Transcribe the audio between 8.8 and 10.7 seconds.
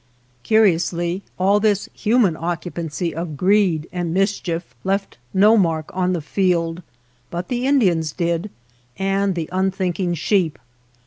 and the unthink ing sheep.